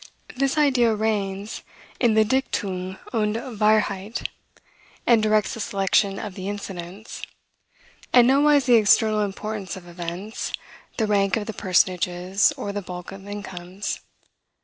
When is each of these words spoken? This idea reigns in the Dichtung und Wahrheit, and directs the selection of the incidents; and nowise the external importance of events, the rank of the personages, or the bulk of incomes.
This 0.35 0.57
idea 0.57 0.95
reigns 0.95 1.61
in 1.99 2.15
the 2.15 2.25
Dichtung 2.25 2.97
und 3.13 3.35
Wahrheit, 3.59 4.27
and 5.05 5.21
directs 5.21 5.53
the 5.53 5.59
selection 5.59 6.17
of 6.17 6.33
the 6.33 6.49
incidents; 6.49 7.21
and 8.11 8.27
nowise 8.27 8.65
the 8.65 8.77
external 8.77 9.21
importance 9.21 9.75
of 9.75 9.87
events, 9.87 10.53
the 10.97 11.05
rank 11.05 11.37
of 11.37 11.45
the 11.45 11.53
personages, 11.53 12.51
or 12.57 12.71
the 12.73 12.81
bulk 12.81 13.11
of 13.11 13.27
incomes. 13.27 13.99